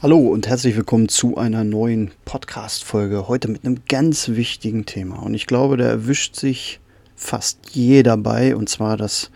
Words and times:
Hallo 0.00 0.18
und 0.28 0.46
herzlich 0.46 0.76
willkommen 0.76 1.08
zu 1.08 1.38
einer 1.38 1.64
neuen 1.64 2.12
Podcast-Folge. 2.24 3.26
Heute 3.26 3.48
mit 3.48 3.64
einem 3.64 3.80
ganz 3.88 4.28
wichtigen 4.28 4.86
Thema. 4.86 5.16
Und 5.16 5.34
ich 5.34 5.48
glaube, 5.48 5.76
da 5.76 5.86
erwischt 5.86 6.36
sich 6.36 6.78
fast 7.16 7.70
jeder 7.72 8.16
bei. 8.16 8.54
Und 8.54 8.68
zwar 8.68 8.96
das 8.96 9.32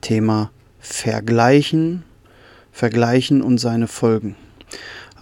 Thema 0.00 0.50
Vergleichen. 0.80 2.02
Vergleichen 2.72 3.42
und 3.42 3.58
seine 3.58 3.88
Folgen. 3.88 4.36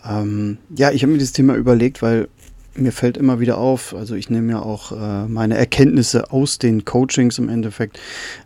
Ähm, 0.09 0.59
ja, 0.77 0.93
ich 0.93 1.03
habe 1.03 1.11
mir 1.11 1.19
dieses 1.19 1.33
Thema 1.33 1.57
überlegt, 1.57 2.01
weil 2.01 2.29
mir 2.77 2.93
fällt 2.93 3.17
immer 3.17 3.41
wieder 3.41 3.59
auf, 3.59 3.97
also 3.97 4.15
ich 4.15 4.31
nehme 4.31 4.53
ja 4.53 4.63
auch 4.63 4.93
äh, 4.93 5.27
meine 5.27 5.57
Erkenntnisse 5.57 6.31
aus 6.31 6.61
den 6.61 6.85
Coachings 6.85 7.39
im 7.39 7.49
Endeffekt, 7.49 7.99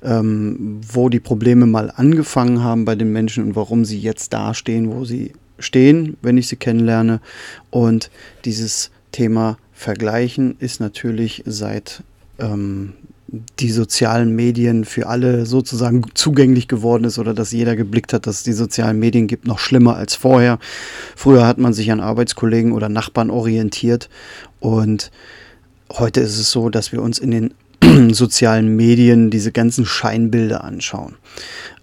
ähm, 0.03 0.81
wo 0.91 1.11
die 1.11 1.21
Probleme 1.21 1.67
mal 1.67 1.93
angefangen 1.95 2.65
haben 2.65 2.87
bei 2.87 2.95
den 2.95 3.13
Menschen 3.13 3.45
und 3.45 3.55
warum 3.55 3.85
sie 3.85 3.99
jetzt 3.99 4.33
dastehen, 4.33 4.91
wo 4.91 5.05
sie 5.05 5.35
stehen, 5.59 6.17
wenn 6.23 6.39
ich 6.39 6.49
sie 6.49 6.57
kennenlerne. 6.57 7.21
Und 7.71 8.11
dieses 8.45 8.91
Thema 9.13 9.59
Vergleichen 9.73 10.57
ist 10.59 10.81
natürlich 10.81 11.43
seit 11.47 12.03
ähm, 12.39 12.95
die 13.59 13.71
sozialen 13.71 14.35
Medien 14.35 14.85
für 14.85 15.07
alle 15.07 15.45
sozusagen 15.45 16.03
zugänglich 16.15 16.67
geworden 16.67 17.05
ist 17.05 17.19
oder 17.19 17.35
dass 17.35 17.53
jeder 17.53 17.77
geblickt 17.77 18.13
hat, 18.13 18.27
dass 18.27 18.39
es 18.39 18.43
die 18.43 18.55
sozialen 18.55 18.99
Medien 18.99 19.27
gibt, 19.27 19.47
noch 19.47 19.59
schlimmer 19.59 19.97
als 19.97 20.15
vorher. 20.15 20.59
Früher 21.15 21.47
hat 21.47 21.59
man 21.59 21.75
sich 21.75 21.93
an 21.93 22.01
Arbeitskollegen 22.01 22.73
oder 22.73 22.89
Nachbarn 22.89 23.31
orientiert 23.31 24.09
und 24.61 25.11
heute 25.91 26.21
ist 26.21 26.39
es 26.39 26.51
so, 26.51 26.71
dass 26.71 26.93
wir 26.93 27.03
uns 27.03 27.19
in 27.19 27.31
den 27.31 27.55
sozialen 28.15 28.77
Medien 28.77 29.31
diese 29.31 29.53
ganzen 29.53 29.85
Scheinbilder 29.85 30.65
anschauen. 30.65 31.17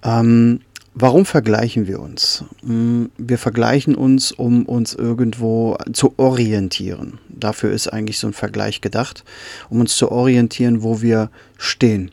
Ähm, 0.03 0.61
Warum 0.97 1.25
vergleichen 1.25 1.87
wir 1.87 1.99
uns? 1.99 2.45
Hm, 2.65 3.11
wir 3.17 3.37
vergleichen 3.37 3.95
uns, 3.95 4.31
um 4.31 4.65
uns 4.65 4.93
irgendwo 4.93 5.77
zu 5.91 6.13
orientieren. 6.15 7.19
Dafür 7.27 7.73
ist 7.73 7.89
eigentlich 7.89 8.17
so 8.17 8.27
ein 8.27 8.33
Vergleich 8.33 8.79
gedacht, 8.79 9.25
um 9.69 9.81
uns 9.81 9.97
zu 9.97 10.09
orientieren, 10.09 10.83
wo 10.83 11.01
wir 11.01 11.29
stehen. 11.57 12.11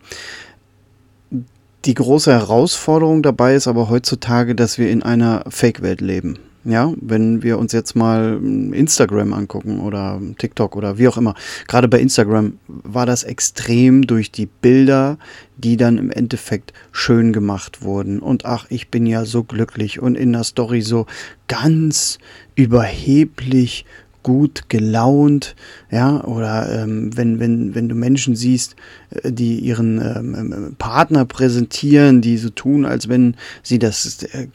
Die 1.84 1.94
große 1.94 2.32
Herausforderung 2.32 3.22
dabei 3.22 3.54
ist 3.54 3.68
aber 3.68 3.88
heutzutage, 3.88 4.56
dass 4.56 4.78
wir 4.78 4.90
in 4.90 5.04
einer 5.04 5.44
Fake-Welt 5.48 6.00
leben. 6.00 6.40
Ja, 6.64 6.92
wenn 7.00 7.42
wir 7.42 7.58
uns 7.58 7.72
jetzt 7.72 7.96
mal 7.96 8.40
Instagram 8.72 9.32
angucken 9.32 9.80
oder 9.80 10.20
TikTok 10.38 10.76
oder 10.76 10.96
wie 10.96 11.08
auch 11.08 11.16
immer. 11.16 11.34
Gerade 11.66 11.88
bei 11.88 11.98
Instagram 11.98 12.58
war 12.68 13.04
das 13.04 13.24
extrem 13.24 14.06
durch 14.06 14.30
die 14.30 14.46
Bilder, 14.46 15.18
die 15.56 15.76
dann 15.76 15.98
im 15.98 16.12
Endeffekt 16.12 16.72
schön 16.92 17.32
gemacht 17.32 17.82
wurden. 17.82 18.20
Und 18.20 18.44
ach, 18.44 18.66
ich 18.68 18.90
bin 18.90 19.06
ja 19.06 19.24
so 19.24 19.42
glücklich 19.42 20.00
und 20.00 20.14
in 20.16 20.32
der 20.32 20.44
Story 20.44 20.82
so 20.82 21.06
ganz 21.48 22.18
überheblich 22.54 23.84
gut 24.22 24.68
gelaunt, 24.68 25.54
ja, 25.90 26.22
oder 26.24 26.82
ähm, 26.82 27.16
wenn, 27.16 27.40
wenn, 27.40 27.74
wenn 27.74 27.88
du 27.88 27.94
Menschen 27.94 28.36
siehst, 28.36 28.76
äh, 29.10 29.32
die 29.32 29.58
ihren 29.58 30.00
ähm, 30.00 30.34
ähm, 30.34 30.76
Partner 30.78 31.24
präsentieren, 31.24 32.20
die 32.20 32.38
so 32.38 32.50
tun, 32.50 32.84
als 32.84 33.08
wenn 33.08 33.36
sie 33.62 33.78
das 33.78 34.22
äh, 34.22 34.48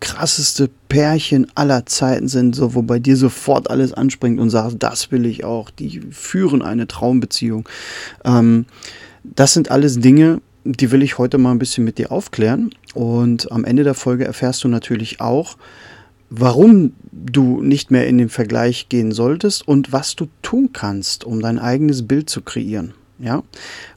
krasseste 0.00 0.70
Pärchen 0.88 1.46
aller 1.54 1.86
Zeiten 1.86 2.28
sind, 2.28 2.54
so 2.54 2.68
bei 2.82 2.98
dir 2.98 3.16
sofort 3.16 3.70
alles 3.70 3.92
anspringt 3.92 4.40
und 4.40 4.50
sagst, 4.50 4.76
das 4.80 5.10
will 5.10 5.26
ich 5.26 5.44
auch, 5.44 5.70
die 5.70 6.00
führen 6.10 6.62
eine 6.62 6.88
Traumbeziehung. 6.88 7.68
Ähm, 8.24 8.66
das 9.22 9.52
sind 9.52 9.70
alles 9.70 10.00
Dinge, 10.00 10.40
die 10.64 10.90
will 10.90 11.02
ich 11.02 11.18
heute 11.18 11.38
mal 11.38 11.52
ein 11.52 11.58
bisschen 11.58 11.84
mit 11.84 11.98
dir 11.98 12.12
aufklären. 12.12 12.70
Und 12.94 13.50
am 13.52 13.64
Ende 13.64 13.84
der 13.84 13.94
Folge 13.94 14.24
erfährst 14.24 14.64
du 14.64 14.68
natürlich 14.68 15.20
auch, 15.20 15.56
warum 16.30 16.92
du 17.10 17.60
nicht 17.60 17.90
mehr 17.90 18.06
in 18.06 18.16
den 18.16 18.28
Vergleich 18.28 18.88
gehen 18.88 19.12
solltest 19.12 19.66
und 19.66 19.92
was 19.92 20.16
du 20.16 20.28
tun 20.42 20.70
kannst, 20.72 21.24
um 21.24 21.40
dein 21.40 21.58
eigenes 21.58 22.06
Bild 22.06 22.30
zu 22.30 22.40
kreieren. 22.40 22.94
Ja, 23.18 23.42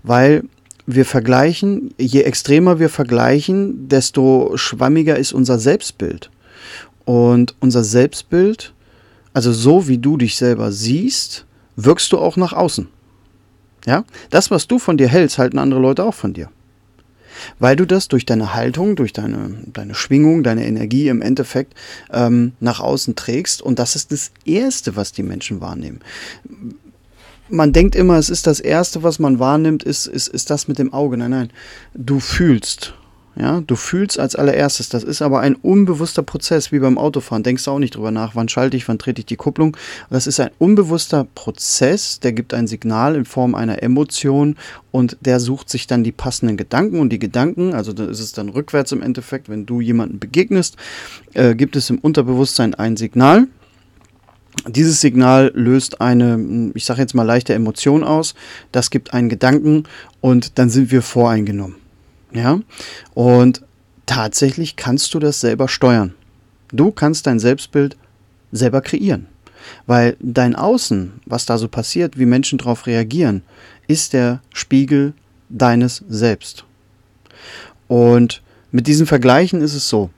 weil 0.02 0.44
wir 0.85 1.06
vergleichen, 1.06 1.94
je 1.97 2.22
extremer 2.22 2.80
wir 2.80 2.90
vergleichen, 2.90 3.88
desto 3.88 4.52
schwammiger 4.56 5.18
ist 5.18 5.31
unser 5.31 5.59
Selbstbild. 5.59 6.30
Und 7.06 7.56
unser 7.62 7.84
Selbstbild, 7.84 8.74
also 9.34 9.53
so 9.53 9.88
wie 9.88 9.97
du 9.97 10.18
dich 10.18 10.35
selber 10.35 10.72
siehst, 10.74 11.46
wirkst 11.78 12.12
du 12.12 12.18
auch 12.18 12.35
nach 12.35 12.52
außen. 12.52 12.88
Ja, 13.85 14.03
das, 14.29 14.52
was 14.52 14.68
du 14.68 14.79
von 14.79 14.97
dir 14.97 15.08
hältst, 15.08 15.38
halten 15.38 15.59
andere 15.59 15.79
Leute 15.79 16.03
auch 16.03 16.13
von 16.13 16.34
dir 16.34 16.50
weil 17.60 17.76
du 17.76 17.86
das 17.86 18.08
durch 18.08 18.26
deine 18.26 18.54
Haltung, 18.54 18.96
durch 18.96 19.14
deine, 19.14 19.58
deine 19.68 19.96
Schwingung, 19.96 20.44
deine 20.44 20.66
Energie 20.66 21.08
im 21.08 21.22
Endeffekt 21.22 21.74
ähm, 22.12 22.54
nach 22.60 22.80
außen 22.80 23.16
trägst. 23.16 23.62
Und 23.62 23.80
das 23.80 23.96
ist 23.96 24.12
das 24.12 24.32
Erste, 24.46 24.96
was 24.96 25.12
die 25.12 25.24
Menschen 25.24 25.62
wahrnehmen. 25.62 26.00
Man 27.50 27.74
denkt 27.74 27.96
immer, 27.96 28.18
es 28.18 28.30
ist 28.30 28.48
das 28.48 28.60
Erste, 28.60 29.04
was 29.04 29.20
man 29.20 29.40
wahrnimmt, 29.40 29.84
ist, 29.84 30.08
ist, 30.08 30.28
ist 30.28 30.50
das 30.50 30.68
mit 30.68 30.80
dem 30.80 30.94
Auge. 30.94 31.18
Nein, 31.18 31.32
nein, 31.32 31.50
du 31.94 32.20
fühlst. 32.20 32.94
Ja, 33.36 33.62
du 33.62 33.76
fühlst 33.76 34.20
als 34.20 34.36
allererstes. 34.36 34.90
Das 34.90 35.04
ist 35.04 35.24
aber 35.24 35.40
ein 35.40 35.56
unbewusster 35.56 36.22
Prozess, 36.22 36.72
wie 36.72 36.78
beim 36.78 37.00
Autofahren. 37.00 37.42
Denkst 37.42 37.66
du 37.66 37.72
auch 37.72 37.80
nicht 37.80 37.96
drüber 37.96 38.12
nach, 38.12 38.36
wann 38.36 38.48
schalte 38.48 38.78
ich, 38.78 38.88
wann 38.88 39.00
trete 39.00 39.22
ich 39.22 39.26
die 39.26 39.38
Kupplung. 39.38 39.76
Das 40.12 40.28
ist 40.28 40.40
ein 40.40 40.52
unbewusster 40.60 41.26
Prozess, 41.34 42.20
der 42.20 42.34
gibt 42.34 42.54
ein 42.54 42.68
Signal 42.68 43.16
in 43.16 43.26
Form 43.26 43.56
einer 43.56 43.82
Emotion 43.82 44.56
und 44.92 45.18
der 45.22 45.40
sucht 45.40 45.70
sich 45.70 45.88
dann 45.88 46.04
die 46.04 46.12
passenden 46.12 46.58
Gedanken. 46.58 47.00
Und 47.00 47.10
die 47.10 47.18
Gedanken, 47.18 47.74
also 47.74 47.92
da 47.92 48.06
ist 48.06 48.20
es 48.20 48.34
dann 48.34 48.50
rückwärts 48.50 48.92
im 48.92 49.02
Endeffekt, 49.02 49.50
wenn 49.50 49.66
du 49.66 49.82
jemanden 49.82 50.20
begegnest, 50.20 50.78
äh, 51.34 51.56
gibt 51.56 51.76
es 51.76 51.90
im 51.90 51.98
Unterbewusstsein 51.98 52.76
ein 52.76 52.98
Signal. 52.98 53.48
Dieses 54.68 55.02
Signal 55.02 55.52
löst 55.56 56.02
eine, 56.02 56.72
ich 56.76 56.86
sage 56.86 57.02
jetzt 57.02 57.16
mal 57.16 57.24
leichte 57.24 57.56
Emotion 57.56 58.04
aus. 58.04 58.36
Das 58.72 58.92
gibt 58.92 59.12
einen 59.16 59.30
Gedanken 59.30 59.86
und 60.22 60.60
dann 60.60 60.70
sind 60.70 60.92
wir 60.92 61.02
voreingenommen. 61.02 61.83
Ja, 62.34 62.60
und 63.14 63.62
tatsächlich 64.06 64.76
kannst 64.76 65.14
du 65.14 65.20
das 65.20 65.40
selber 65.40 65.68
steuern. 65.68 66.14
Du 66.72 66.92
kannst 66.92 67.28
dein 67.28 67.40
Selbstbild 67.40 67.98
selber 68.52 68.82
kreieren. 68.82 69.28
Weil 69.86 70.18
dein 70.20 70.56
Außen, 70.56 71.22
was 71.26 71.46
da 71.46 71.58
so 71.58 71.68
passiert, 71.68 72.18
wie 72.20 72.26
Menschen 72.26 72.58
darauf 72.58 72.86
reagieren, 72.86 73.44
ist 73.88 74.14
der 74.14 74.42
Spiegel 74.54 75.14
deines 75.50 76.04
Selbst. 76.10 76.66
Und 77.88 78.42
mit 78.72 78.88
diesen 78.88 79.06
Vergleichen 79.06 79.62
ist 79.62 79.74
es 79.74 79.88
so. 79.88 80.10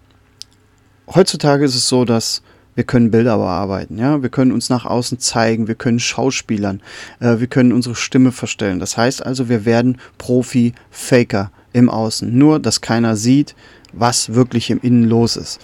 Heutzutage 1.13 1.65
ist 1.65 1.75
es 1.75 1.87
so, 1.87 2.05
dass 2.05 2.41
wir 2.73 2.83
können 2.83 3.11
Bilder 3.11 3.37
bearbeiten, 3.37 3.97
ja, 3.97 4.21
wir 4.21 4.29
können 4.29 4.51
uns 4.51 4.69
nach 4.69 4.85
außen 4.85 5.19
zeigen, 5.19 5.69
wir 5.69 5.75
können 5.75 5.99
Schauspielern, 5.99 6.81
äh, 7.21 7.39
wir 7.39 7.47
können 7.47 7.71
unsere 7.71 7.95
Stimme 7.95 8.33
verstellen. 8.33 8.79
Das 8.79 8.97
heißt 8.97 9.25
also, 9.25 9.47
wir 9.47 9.63
werden 9.63 9.97
Profi-Faker 10.17 11.51
im 11.75 11.89
Außen. 11.89 12.35
Nur, 12.35 12.59
dass 12.59 12.81
keiner 12.81 13.15
sieht, 13.15 13.55
was 13.93 14.33
wirklich 14.33 14.69
im 14.69 14.79
Innen 14.81 15.03
los 15.03 15.35
ist. 15.35 15.59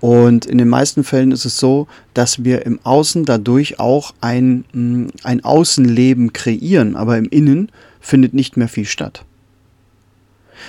Und 0.00 0.44
in 0.44 0.58
den 0.58 0.68
meisten 0.68 1.04
Fällen 1.04 1.32
ist 1.32 1.46
es 1.46 1.58
so, 1.58 1.88
dass 2.14 2.44
wir 2.44 2.66
im 2.66 2.78
Außen 2.82 3.24
dadurch 3.24 3.80
auch 3.80 4.14
ein, 4.20 4.64
mm, 4.72 5.06
ein 5.22 5.42
Außenleben 5.42 6.32
kreieren, 6.32 6.96
aber 6.96 7.16
im 7.16 7.26
Innen 7.26 7.72
findet 8.00 8.34
nicht 8.34 8.56
mehr 8.56 8.68
viel 8.68 8.84
statt. 8.84 9.24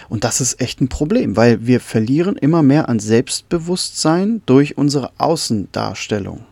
Und 0.09 0.23
das 0.23 0.41
ist 0.41 0.61
echt 0.61 0.81
ein 0.81 0.87
Problem, 0.87 1.35
weil 1.35 1.65
wir 1.67 1.79
verlieren 1.79 2.35
immer 2.37 2.63
mehr 2.63 2.87
an 2.87 2.99
Selbstbewusstsein 2.99 4.41
durch 4.45 4.77
unsere 4.77 5.11
Außendarstellung. 5.17 6.45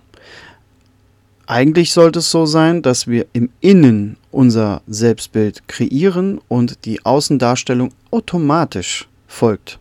Eigentlich 1.48 1.94
sollte 1.94 2.20
es 2.20 2.32
so 2.32 2.46
sein, 2.46 2.82
dass 2.82 3.08
wir 3.08 3.28
im 3.34 3.50
Innen 3.62 4.18
unser 4.32 4.82
Selbstbild 4.88 5.68
kreieren 5.68 6.42
und 6.48 6.86
die 6.86 7.06
Außendarstellung 7.06 7.92
automatisch 8.10 9.08
folgt. 9.28 9.80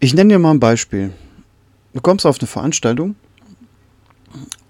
Ich 0.00 0.14
nenne 0.14 0.34
dir 0.34 0.38
mal 0.38 0.52
ein 0.52 0.60
Beispiel. 0.60 1.12
Du 1.92 2.00
kommst 2.00 2.26
auf 2.26 2.38
eine 2.40 2.48
Veranstaltung 2.48 3.14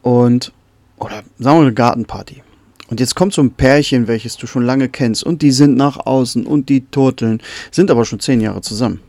und 0.03 0.53
oder 0.99 1.23
sagen 1.38 1.59
wir 1.59 1.62
eine 1.62 1.75
Gartenparty. 1.75 2.43
Und 2.88 3.00
jetzt 3.00 3.15
kommt 3.15 3.32
so 3.32 3.41
ein 3.41 3.53
Pärchen, 3.53 4.09
welches 4.09 4.37
du 4.37 4.47
schon 4.47 4.65
lange 4.65 4.88
kennst, 4.88 5.23
und 5.23 5.43
die 5.43 5.53
sind 5.53 5.77
nach 5.77 5.97
außen 6.06 6.44
und 6.44 6.69
die 6.69 6.85
turteln, 6.87 7.41
sind 7.71 7.91
aber 7.91 8.05
schon 8.05 8.21
zehn 8.21 8.41
Jahre 8.41 8.61
zusammen. 8.62 9.00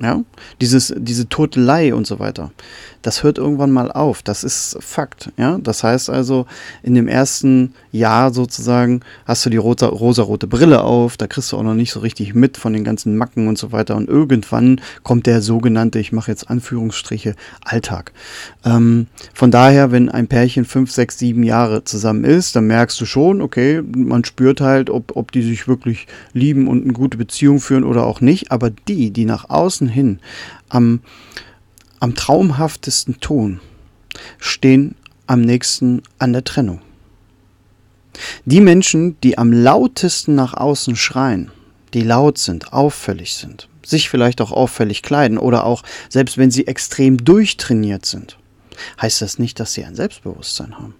Ja, 0.00 0.22
dieses, 0.60 0.92
diese 0.96 1.28
Turtelei 1.28 1.94
und 1.94 2.06
so 2.06 2.18
weiter, 2.18 2.50
das 3.04 3.22
hört 3.22 3.36
irgendwann 3.36 3.70
mal 3.70 3.92
auf. 3.92 4.22
Das 4.22 4.42
ist 4.42 4.78
Fakt. 4.80 5.30
Ja, 5.36 5.58
das 5.58 5.84
heißt 5.84 6.08
also, 6.08 6.46
in 6.82 6.94
dem 6.94 7.06
ersten 7.06 7.74
Jahr 7.92 8.32
sozusagen 8.32 9.02
hast 9.26 9.44
du 9.44 9.50
die 9.50 9.58
rosa, 9.58 9.86
rosarote 9.86 10.46
Brille 10.46 10.82
auf, 10.82 11.18
da 11.18 11.26
kriegst 11.26 11.52
du 11.52 11.58
auch 11.58 11.62
noch 11.62 11.74
nicht 11.74 11.92
so 11.92 12.00
richtig 12.00 12.34
mit 12.34 12.56
von 12.56 12.72
den 12.72 12.82
ganzen 12.82 13.16
Macken 13.16 13.46
und 13.46 13.58
so 13.58 13.72
weiter. 13.72 13.94
Und 13.94 14.08
irgendwann 14.08 14.80
kommt 15.02 15.26
der 15.26 15.42
sogenannte, 15.42 15.98
ich 15.98 16.12
mache 16.12 16.30
jetzt 16.30 16.48
Anführungsstriche, 16.48 17.36
Alltag. 17.62 18.12
Ähm, 18.64 19.06
von 19.34 19.50
daher, 19.50 19.92
wenn 19.92 20.08
ein 20.08 20.26
Pärchen 20.26 20.64
fünf, 20.64 20.90
sechs, 20.90 21.18
sieben 21.18 21.42
Jahre 21.42 21.84
zusammen 21.84 22.24
ist, 22.24 22.56
dann 22.56 22.66
merkst 22.66 22.98
du 23.00 23.04
schon, 23.04 23.42
okay, 23.42 23.82
man 23.82 24.24
spürt 24.24 24.62
halt, 24.62 24.88
ob, 24.88 25.14
ob 25.14 25.30
die 25.30 25.42
sich 25.42 25.68
wirklich 25.68 26.06
lieben 26.32 26.68
und 26.68 26.84
eine 26.84 26.94
gute 26.94 27.18
Beziehung 27.18 27.60
führen 27.60 27.84
oder 27.84 28.06
auch 28.06 28.22
nicht. 28.22 28.50
Aber 28.50 28.70
die, 28.70 29.10
die 29.10 29.26
nach 29.26 29.50
außen 29.50 29.83
hin 29.86 30.20
am 30.68 31.00
am 32.00 32.14
traumhaftesten 32.14 33.20
tun, 33.20 33.60
stehen 34.38 34.94
am 35.26 35.40
nächsten 35.40 36.02
an 36.18 36.34
der 36.34 36.44
Trennung. 36.44 36.82
Die 38.44 38.60
Menschen, 38.60 39.18
die 39.22 39.38
am 39.38 39.52
lautesten 39.52 40.34
nach 40.34 40.52
außen 40.52 40.96
schreien, 40.96 41.50
die 41.94 42.02
laut 42.02 42.36
sind, 42.36 42.72
auffällig 42.74 43.34
sind, 43.34 43.68
sich 43.84 44.10
vielleicht 44.10 44.40
auch 44.40 44.52
auffällig 44.52 45.02
kleiden 45.02 45.38
oder 45.38 45.64
auch 45.64 45.82
selbst 46.10 46.36
wenn 46.36 46.50
sie 46.50 46.66
extrem 46.66 47.24
durchtrainiert 47.24 48.04
sind, 48.04 48.38
heißt 49.00 49.22
das 49.22 49.38
nicht, 49.38 49.58
dass 49.58 49.72
sie 49.72 49.84
ein 49.84 49.94
Selbstbewusstsein 49.94 50.76
haben. 50.76 50.94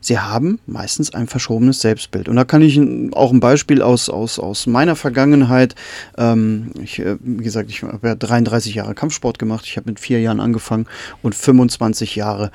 Sie 0.00 0.18
haben 0.18 0.60
meistens 0.66 1.14
ein 1.14 1.26
verschobenes 1.26 1.80
Selbstbild. 1.80 2.28
Und 2.28 2.36
da 2.36 2.44
kann 2.44 2.62
ich 2.62 2.78
auch 3.12 3.32
ein 3.32 3.40
Beispiel 3.40 3.82
aus, 3.82 4.08
aus, 4.08 4.38
aus 4.38 4.66
meiner 4.66 4.96
Vergangenheit. 4.96 5.74
Ähm, 6.18 6.72
ich, 6.82 6.98
äh, 6.98 7.16
wie 7.20 7.42
gesagt, 7.42 7.70
ich 7.70 7.82
habe 7.82 8.08
ja 8.08 8.14
33 8.14 8.74
Jahre 8.74 8.94
Kampfsport 8.94 9.38
gemacht. 9.38 9.64
Ich 9.66 9.76
habe 9.76 9.88
mit 9.88 10.00
vier 10.00 10.20
Jahren 10.20 10.40
angefangen 10.40 10.86
und 11.22 11.34
25 11.34 12.16
Jahre 12.16 12.50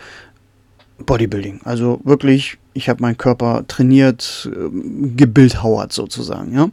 Bodybuilding. 1.06 1.62
Also 1.64 2.00
wirklich, 2.04 2.58
ich 2.74 2.90
habe 2.90 3.02
meinen 3.02 3.18
Körper 3.18 3.66
trainiert, 3.68 4.50
äh, 4.52 4.70
gebildhauert 5.16 5.94
sozusagen. 5.94 6.54
Ja? 6.54 6.70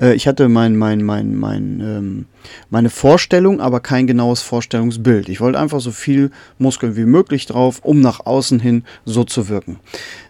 Äh, 0.00 0.14
ich 0.14 0.26
hatte 0.26 0.48
mein, 0.48 0.76
mein, 0.76 1.02
mein, 1.02 1.36
mein, 1.36 1.80
ähm, 1.80 2.26
meine 2.70 2.90
Vorstellung, 2.90 3.60
aber 3.60 3.80
kein 3.80 4.06
genaues 4.06 4.42
Vorstellungsbild. 4.42 5.28
Ich 5.28 5.40
wollte 5.40 5.58
einfach 5.58 5.80
so 5.80 5.90
viel 5.90 6.30
Muskeln 6.58 6.96
wie 6.96 7.04
möglich 7.04 7.46
drauf, 7.46 7.80
um 7.82 8.00
nach 8.00 8.24
außen 8.24 8.60
hin 8.60 8.84
so 9.04 9.24
zu 9.24 9.48
wirken. 9.48 9.78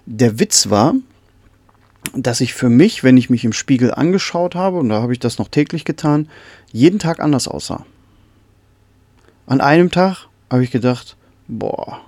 Der 0.07 0.39
Witz 0.39 0.71
war, 0.71 0.95
dass 2.15 2.41
ich 2.41 2.55
für 2.55 2.69
mich, 2.69 3.05
wenn 3.05 3.17
ich 3.17 3.31
mich 3.31 3.45
im 3.45 3.53
Spiegel 3.53 3.93
angeschaut 3.93 4.55
habe, 4.55 4.79
und 4.79 4.89
da 4.89 5.03
habe 5.03 5.13
ich 5.13 5.19
das 5.19 5.39
noch 5.39 5.49
täglich 5.49 5.85
getan, 5.85 6.29
jeden 6.73 6.99
Tag 6.99 7.21
anders 7.21 7.49
aussah. 7.49 7.85
An 9.47 9.61
einem 9.61 9.91
Tag 9.91 10.29
habe 10.51 10.65
ich 10.65 10.71
gedacht, 10.71 11.17
boah, 11.49 12.01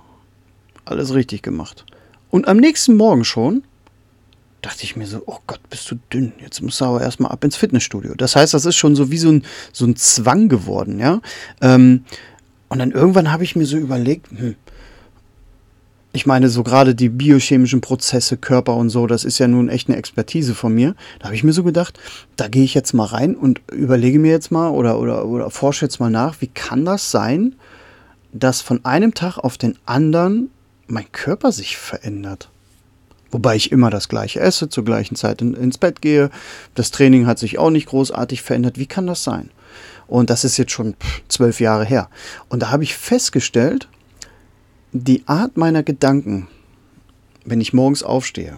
alles 0.89 1.13
richtig 1.13 1.41
gemacht. 1.41 1.85
Und 2.29 2.47
am 2.47 2.57
nächsten 2.57 2.95
Morgen 2.95 3.23
schon 3.23 3.63
dachte 4.61 4.83
ich 4.83 4.95
mir 4.95 5.07
so, 5.07 5.23
oh 5.25 5.37
Gott, 5.47 5.61
bist 5.69 5.89
du 5.89 5.95
dünn. 6.11 6.33
Jetzt 6.41 6.61
musst 6.61 6.81
du 6.81 6.85
aber 6.85 7.01
erstmal 7.01 7.31
ab 7.31 7.43
ins 7.43 7.55
Fitnessstudio. 7.55 8.13
Das 8.15 8.35
heißt, 8.35 8.53
das 8.53 8.65
ist 8.65 8.75
schon 8.75 8.95
so 8.95 9.09
wie 9.11 9.17
so 9.17 9.31
ein, 9.31 9.43
so 9.71 9.85
ein 9.85 9.95
Zwang 9.95 10.49
geworden, 10.49 10.99
ja. 10.99 11.21
Ähm, 11.61 12.03
und 12.67 12.79
dann 12.79 12.91
irgendwann 12.91 13.31
habe 13.31 13.43
ich 13.43 13.55
mir 13.55 13.65
so 13.65 13.77
überlegt, 13.77 14.29
hm, 14.31 14.55
ich 16.11 16.25
meine, 16.25 16.49
so 16.49 16.63
gerade 16.63 16.95
die 16.95 17.09
biochemischen 17.09 17.81
Prozesse, 17.81 18.37
Körper 18.37 18.75
und 18.75 18.89
so, 18.89 19.05
das 19.05 19.23
ist 19.23 19.37
ja 19.37 19.47
nun 19.47 19.69
echt 19.69 19.89
eine 19.89 19.97
Expertise 19.97 20.55
von 20.55 20.73
mir. 20.73 20.95
Da 21.19 21.25
habe 21.25 21.35
ich 21.35 21.43
mir 21.43 21.53
so 21.53 21.63
gedacht, 21.63 21.99
da 22.35 22.47
gehe 22.47 22.63
ich 22.63 22.73
jetzt 22.73 22.93
mal 22.93 23.05
rein 23.05 23.35
und 23.35 23.61
überlege 23.71 24.17
mir 24.17 24.31
jetzt 24.31 24.51
mal 24.51 24.69
oder, 24.69 24.99
oder, 24.99 25.25
oder 25.25 25.49
forsche 25.51 25.85
jetzt 25.85 25.99
mal 25.99 26.09
nach, 26.09 26.41
wie 26.41 26.47
kann 26.47 26.83
das 26.83 27.11
sein, 27.11 27.55
dass 28.33 28.61
von 28.61 28.83
einem 28.85 29.13
Tag 29.13 29.37
auf 29.37 29.57
den 29.57 29.77
anderen 29.85 30.49
mein 30.89 31.11
Körper 31.11 31.51
sich 31.51 31.77
verändert. 31.77 32.49
Wobei 33.31 33.55
ich 33.55 33.71
immer 33.71 33.89
das 33.89 34.09
gleiche 34.09 34.39
esse, 34.39 34.69
zur 34.69 34.83
gleichen 34.83 35.15
Zeit 35.15 35.41
in, 35.41 35.53
ins 35.53 35.77
Bett 35.77 36.01
gehe. 36.01 36.31
Das 36.73 36.91
Training 36.91 37.27
hat 37.27 37.37
sich 37.37 37.59
auch 37.59 37.69
nicht 37.69 37.87
großartig 37.87 38.41
verändert. 38.41 38.79
Wie 38.79 38.87
kann 38.87 39.07
das 39.07 39.23
sein? 39.23 39.51
Und 40.07 40.31
das 40.31 40.43
ist 40.43 40.57
jetzt 40.57 40.71
schon 40.71 40.95
zwölf 41.27 41.59
Jahre 41.59 41.85
her. 41.85 42.09
Und 42.49 42.63
da 42.63 42.71
habe 42.71 42.83
ich 42.83 42.95
festgestellt, 42.95 43.87
die 44.91 45.23
Art 45.27 45.57
meiner 45.57 45.83
Gedanken, 45.83 46.47
wenn 47.45 47.61
ich 47.61 47.73
morgens 47.73 48.01
aufstehe, 48.01 48.57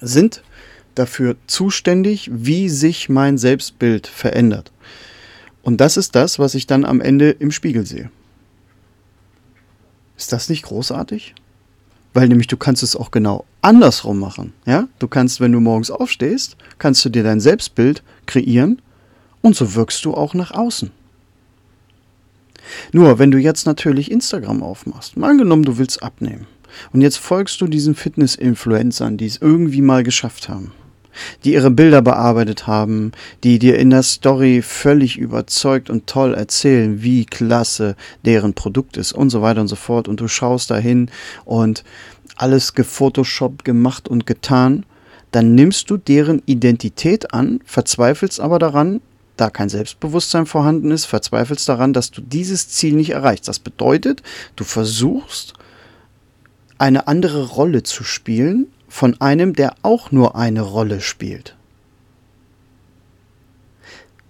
sind 0.00 0.42
dafür 0.94 1.36
zuständig, 1.46 2.30
wie 2.32 2.70
sich 2.70 3.10
mein 3.10 3.36
Selbstbild 3.36 4.06
verändert. 4.06 4.72
Und 5.62 5.82
das 5.82 5.98
ist 5.98 6.14
das, 6.14 6.38
was 6.38 6.54
ich 6.54 6.66
dann 6.66 6.86
am 6.86 7.02
Ende 7.02 7.30
im 7.30 7.50
Spiegel 7.50 7.84
sehe. 7.84 8.10
Ist 10.18 10.32
das 10.32 10.50
nicht 10.50 10.64
großartig? 10.64 11.34
Weil 12.12 12.28
nämlich 12.28 12.48
du 12.48 12.56
kannst 12.56 12.82
es 12.82 12.96
auch 12.96 13.10
genau 13.10 13.44
andersrum 13.62 14.18
machen. 14.18 14.52
Ja? 14.66 14.88
Du 14.98 15.08
kannst, 15.08 15.40
wenn 15.40 15.52
du 15.52 15.60
morgens 15.60 15.90
aufstehst, 15.90 16.56
kannst 16.78 17.04
du 17.04 17.08
dir 17.08 17.22
dein 17.22 17.40
Selbstbild 17.40 18.02
kreieren 18.26 18.82
und 19.40 19.56
so 19.56 19.74
wirkst 19.74 20.04
du 20.04 20.14
auch 20.14 20.34
nach 20.34 20.50
außen. 20.50 20.90
Nur, 22.92 23.18
wenn 23.18 23.30
du 23.30 23.38
jetzt 23.38 23.64
natürlich 23.64 24.10
Instagram 24.10 24.62
aufmachst, 24.62 25.16
mal 25.16 25.30
angenommen, 25.30 25.62
du 25.62 25.78
willst 25.78 26.02
abnehmen 26.02 26.46
und 26.92 27.00
jetzt 27.00 27.16
folgst 27.16 27.60
du 27.60 27.66
diesen 27.66 27.94
Fitness-Influencern, 27.94 29.16
die 29.16 29.26
es 29.26 29.38
irgendwie 29.38 29.80
mal 29.80 30.02
geschafft 30.02 30.48
haben 30.48 30.72
die 31.44 31.54
ihre 31.54 31.70
Bilder 31.70 32.02
bearbeitet 32.02 32.66
haben, 32.66 33.12
die 33.44 33.58
dir 33.58 33.78
in 33.78 33.90
der 33.90 34.02
Story 34.02 34.62
völlig 34.62 35.18
überzeugt 35.18 35.90
und 35.90 36.06
toll 36.06 36.34
erzählen, 36.34 37.02
wie 37.02 37.24
klasse 37.24 37.96
deren 38.24 38.54
Produkt 38.54 38.96
ist 38.96 39.12
und 39.12 39.30
so 39.30 39.42
weiter 39.42 39.60
und 39.60 39.68
so 39.68 39.76
fort. 39.76 40.08
Und 40.08 40.20
du 40.20 40.28
schaust 40.28 40.70
dahin 40.70 41.10
und 41.44 41.84
alles 42.36 42.74
gefotoshoppt, 42.74 43.64
gemacht 43.64 44.08
und 44.08 44.26
getan, 44.26 44.84
dann 45.30 45.54
nimmst 45.54 45.90
du 45.90 45.96
deren 45.96 46.42
Identität 46.46 47.34
an, 47.34 47.60
verzweifelst 47.64 48.40
aber 48.40 48.58
daran, 48.58 49.00
da 49.36 49.50
kein 49.50 49.68
Selbstbewusstsein 49.68 50.46
vorhanden 50.46 50.90
ist, 50.90 51.04
verzweifelst 51.04 51.68
daran, 51.68 51.92
dass 51.92 52.10
du 52.10 52.20
dieses 52.20 52.68
Ziel 52.68 52.94
nicht 52.94 53.10
erreichst. 53.10 53.46
Das 53.48 53.58
bedeutet, 53.58 54.22
du 54.56 54.64
versuchst, 54.64 55.54
eine 56.78 57.08
andere 57.08 57.44
Rolle 57.46 57.82
zu 57.82 58.04
spielen, 58.04 58.68
von 58.88 59.20
einem, 59.20 59.54
der 59.54 59.74
auch 59.82 60.10
nur 60.10 60.34
eine 60.34 60.62
Rolle 60.62 61.00
spielt. 61.00 61.56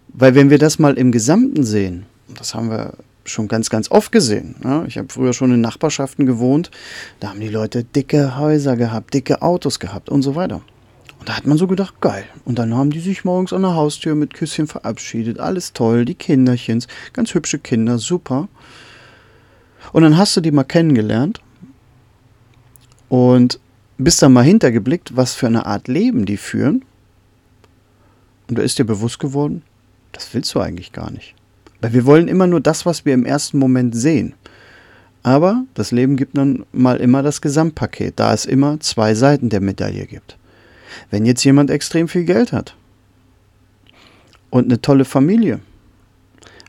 Weil 0.08 0.34
wenn 0.34 0.50
wir 0.50 0.58
das 0.58 0.78
mal 0.78 0.98
im 0.98 1.12
Gesamten 1.12 1.64
sehen, 1.64 2.06
das 2.36 2.54
haben 2.54 2.70
wir 2.70 2.94
schon 3.24 3.46
ganz, 3.46 3.70
ganz 3.70 3.90
oft 3.90 4.10
gesehen. 4.10 4.56
Ja, 4.64 4.84
ich 4.84 4.98
habe 4.98 5.08
früher 5.10 5.32
schon 5.32 5.52
in 5.52 5.60
Nachbarschaften 5.60 6.26
gewohnt, 6.26 6.70
da 7.20 7.30
haben 7.30 7.40
die 7.40 7.48
Leute 7.48 7.84
dicke 7.84 8.36
Häuser 8.36 8.76
gehabt, 8.76 9.14
dicke 9.14 9.42
Autos 9.42 9.78
gehabt 9.78 10.08
und 10.08 10.22
so 10.22 10.34
weiter. 10.34 10.62
Und 11.20 11.28
da 11.28 11.36
hat 11.36 11.46
man 11.46 11.58
so 11.58 11.66
gedacht, 11.66 12.00
geil. 12.00 12.24
Und 12.44 12.58
dann 12.58 12.74
haben 12.74 12.90
die 12.90 13.00
sich 13.00 13.24
morgens 13.24 13.52
an 13.52 13.62
der 13.62 13.74
Haustür 13.74 14.14
mit 14.14 14.34
Küsschen 14.34 14.66
verabschiedet. 14.66 15.40
Alles 15.40 15.72
toll, 15.72 16.04
die 16.04 16.14
Kinderchens, 16.14 16.86
ganz 17.12 17.34
hübsche 17.34 17.58
Kinder, 17.58 17.98
super. 17.98 18.48
Und 19.92 20.02
dann 20.02 20.16
hast 20.16 20.36
du 20.36 20.40
die 20.40 20.52
mal 20.52 20.64
kennengelernt. 20.64 21.40
Und 23.08 23.58
bist 23.98 24.22
dann 24.22 24.32
mal 24.32 24.44
hintergeblickt, 24.44 25.16
was 25.16 25.34
für 25.34 25.48
eine 25.48 25.66
Art 25.66 25.88
Leben 25.88 26.24
die 26.24 26.36
führen. 26.36 26.84
Und 28.48 28.58
da 28.58 28.62
ist 28.62 28.78
dir 28.78 28.84
bewusst 28.84 29.18
geworden, 29.18 29.62
das 30.12 30.32
willst 30.32 30.54
du 30.54 30.60
eigentlich 30.60 30.92
gar 30.92 31.10
nicht. 31.10 31.34
Weil 31.80 31.92
wir 31.92 32.06
wollen 32.06 32.28
immer 32.28 32.46
nur 32.46 32.60
das, 32.60 32.86
was 32.86 33.04
wir 33.04 33.12
im 33.12 33.26
ersten 33.26 33.58
Moment 33.58 33.94
sehen. 33.94 34.34
Aber 35.22 35.64
das 35.74 35.90
Leben 35.90 36.16
gibt 36.16 36.38
dann 36.38 36.64
mal 36.72 36.98
immer 36.98 37.22
das 37.22 37.40
Gesamtpaket, 37.40 38.18
da 38.18 38.32
es 38.32 38.46
immer 38.46 38.80
zwei 38.80 39.14
Seiten 39.14 39.48
der 39.48 39.60
Medaille 39.60 40.06
gibt. 40.06 40.38
Wenn 41.10 41.26
jetzt 41.26 41.44
jemand 41.44 41.70
extrem 41.70 42.08
viel 42.08 42.24
Geld 42.24 42.52
hat 42.52 42.74
und 44.50 44.66
eine 44.66 44.80
tolle 44.80 45.04
Familie, 45.04 45.60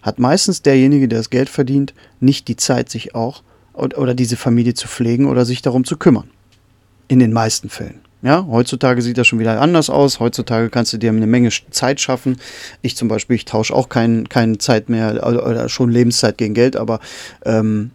hat 0.02 0.20
meistens 0.20 0.62
derjenige, 0.62 1.08
der 1.08 1.20
das 1.20 1.30
Geld 1.30 1.50
verdient, 1.50 1.94
nicht 2.20 2.48
die 2.48 2.56
Zeit, 2.56 2.90
sich 2.90 3.16
auch 3.16 3.44
oder 3.74 4.14
diese 4.14 4.36
Familie 4.36 4.74
zu 4.74 4.88
pflegen 4.88 5.28
oder 5.28 5.46
sich 5.46 5.62
darum 5.62 5.86
zu 5.86 5.96
kümmern. 5.96 6.30
In 7.10 7.20
den 7.20 7.34
meisten 7.34 7.70
Fällen. 7.70 8.00
Ja, 8.22 8.46
heutzutage 8.50 9.02
sieht 9.02 9.18
das 9.18 9.28
schon 9.28 9.40
wieder 9.40 9.60
anders 9.60 9.90
aus. 9.90 10.20
Heutzutage 10.20 10.70
kannst 10.70 10.94
du 10.94 10.98
dir 10.98 11.10
eine 11.10 11.26
Menge 11.26 11.50
Zeit 11.72 12.00
schaffen. 12.02 12.38
Ich 12.82 12.96
zum 12.96 13.08
Beispiel, 13.08 13.36
ich 13.36 13.46
tausche 13.46 13.74
auch 13.74 13.90
keine 13.90 14.26
kein 14.26 14.60
Zeit 14.60 14.90
mehr 14.90 15.26
oder 15.26 15.70
schon 15.70 15.90
Lebenszeit 15.90 16.38
gegen 16.38 16.54
Geld, 16.54 16.76
aber 16.76 17.00
ähm, 17.46 17.92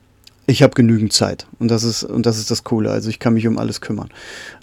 ich 0.46 0.62
habe 0.62 0.74
genügend 0.74 1.12
Zeit 1.12 1.46
und 1.58 1.68
das 1.68 1.84
ist 1.84 2.04
und 2.04 2.26
das 2.26 2.38
ist 2.38 2.50
das 2.50 2.64
Coole. 2.64 2.90
Also 2.90 3.08
ich 3.10 3.18
kann 3.18 3.34
mich 3.34 3.46
um 3.46 3.58
alles 3.58 3.80
kümmern. 3.80 4.08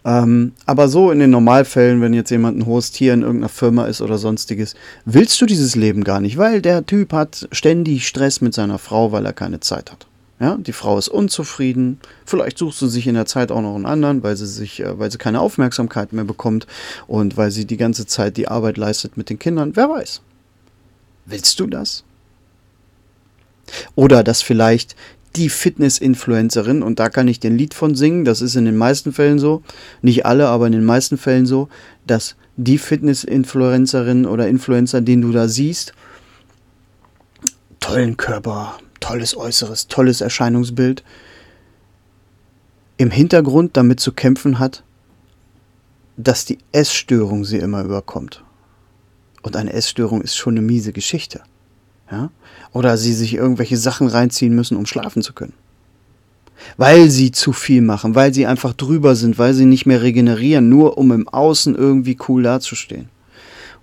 Ähm, 0.03 0.53
aber 0.65 0.87
so 0.87 1.11
in 1.11 1.19
den 1.19 1.29
Normalfällen, 1.29 2.01
wenn 2.01 2.13
jetzt 2.13 2.31
jemand 2.31 2.57
ein 2.57 2.65
hohes 2.65 2.91
Tier 2.91 3.13
in 3.13 3.21
irgendeiner 3.21 3.49
Firma 3.49 3.85
ist 3.85 4.01
oder 4.01 4.17
sonstiges, 4.17 4.75
willst 5.05 5.39
du 5.41 5.45
dieses 5.45 5.75
Leben 5.75 6.03
gar 6.03 6.19
nicht, 6.21 6.37
weil 6.37 6.61
der 6.61 6.85
Typ 6.85 7.13
hat 7.13 7.47
ständig 7.51 8.07
Stress 8.07 8.41
mit 8.41 8.53
seiner 8.53 8.79
Frau, 8.79 9.11
weil 9.11 9.25
er 9.25 9.33
keine 9.33 9.59
Zeit 9.59 9.91
hat. 9.91 10.07
Ja, 10.41 10.57
die 10.57 10.73
Frau 10.73 10.97
ist 10.97 11.07
unzufrieden. 11.07 11.99
Vielleicht 12.25 12.57
sucht 12.57 12.75
sie 12.79 12.89
sich 12.89 13.05
in 13.05 13.13
der 13.13 13.27
Zeit 13.27 13.51
auch 13.51 13.61
noch 13.61 13.75
einen 13.75 13.85
anderen, 13.85 14.23
weil 14.23 14.35
sie 14.35 14.47
sich, 14.47 14.79
äh, 14.79 14.97
weil 14.97 15.11
sie 15.11 15.19
keine 15.19 15.39
Aufmerksamkeit 15.39 16.13
mehr 16.13 16.23
bekommt 16.23 16.65
und 17.05 17.37
weil 17.37 17.51
sie 17.51 17.65
die 17.65 17.77
ganze 17.77 18.07
Zeit 18.07 18.37
die 18.37 18.47
Arbeit 18.47 18.77
leistet 18.77 19.17
mit 19.17 19.29
den 19.29 19.37
Kindern. 19.37 19.75
Wer 19.75 19.87
weiß? 19.87 20.21
Willst 21.27 21.59
du 21.59 21.67
das? 21.67 22.03
Oder 23.93 24.23
dass 24.23 24.41
vielleicht 24.41 24.95
die 25.35 25.47
Fitness-Influencerin, 25.47 26.81
und 26.81 26.99
da 26.99 27.09
kann 27.09 27.27
ich 27.27 27.39
den 27.39 27.55
Lied 27.55 27.75
von 27.75 27.93
singen, 27.93 28.25
das 28.25 28.41
ist 28.41 28.55
in 28.55 28.65
den 28.65 28.75
meisten 28.75 29.13
Fällen 29.13 29.37
so, 29.37 29.61
nicht 30.01 30.25
alle, 30.25 30.47
aber 30.47 30.65
in 30.65 30.73
den 30.73 30.83
meisten 30.83 31.19
Fällen 31.19 31.45
so, 31.45 31.69
dass 32.07 32.35
die 32.57 32.79
Fitness-Influencerin 32.79 34.25
oder 34.25 34.47
Influencer, 34.47 35.01
den 35.01 35.21
du 35.21 35.31
da 35.31 35.47
siehst, 35.47 35.93
tollen 37.79 38.17
Körper, 38.17 38.79
tolles 39.01 39.35
Äußeres, 39.35 39.87
tolles 39.87 40.21
Erscheinungsbild, 40.21 41.03
im 42.97 43.11
Hintergrund 43.11 43.75
damit 43.75 43.99
zu 43.99 44.13
kämpfen 44.13 44.59
hat, 44.59 44.83
dass 46.15 46.45
die 46.45 46.59
Essstörung 46.71 47.43
sie 47.43 47.57
immer 47.57 47.83
überkommt. 47.83 48.43
Und 49.41 49.55
eine 49.55 49.73
Essstörung 49.73 50.21
ist 50.21 50.37
schon 50.37 50.53
eine 50.53 50.61
miese 50.61 50.93
Geschichte. 50.93 51.41
Ja? 52.11 52.29
Oder 52.73 52.97
sie 52.97 53.13
sich 53.13 53.33
irgendwelche 53.33 53.77
Sachen 53.77 54.07
reinziehen 54.07 54.53
müssen, 54.53 54.77
um 54.77 54.85
schlafen 54.85 55.21
zu 55.21 55.33
können. 55.33 55.53
Weil 56.77 57.09
sie 57.09 57.31
zu 57.31 57.53
viel 57.53 57.81
machen, 57.81 58.13
weil 58.13 58.33
sie 58.33 58.45
einfach 58.45 58.73
drüber 58.73 59.15
sind, 59.15 59.39
weil 59.39 59.55
sie 59.55 59.65
nicht 59.65 59.87
mehr 59.87 60.03
regenerieren, 60.03 60.69
nur 60.69 60.97
um 60.99 61.11
im 61.11 61.27
Außen 61.27 61.73
irgendwie 61.73 62.17
cool 62.27 62.43
dazustehen. 62.43 63.09